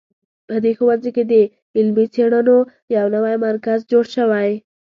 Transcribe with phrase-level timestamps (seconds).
[0.47, 1.33] په دې ښوونځي کې د
[1.77, 2.57] علمي څېړنو
[2.95, 4.49] یو نوی مرکز جوړ شوی